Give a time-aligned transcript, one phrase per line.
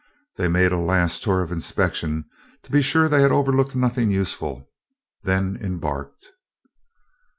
[0.35, 2.25] They made a last tour of inspection
[2.63, 4.67] to be sure they had overlooked nothing useful,
[5.21, 6.31] then embarked.